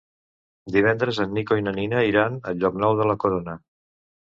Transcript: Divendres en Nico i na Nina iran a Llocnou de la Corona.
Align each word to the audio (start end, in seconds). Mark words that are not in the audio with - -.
Divendres 0.75 1.19
en 1.25 1.35
Nico 1.39 1.59
i 1.61 1.65
na 1.67 1.75
Nina 1.77 2.03
iran 2.13 2.41
a 2.53 2.57
Llocnou 2.59 2.99
de 3.03 3.09
la 3.13 3.19
Corona. 3.27 3.57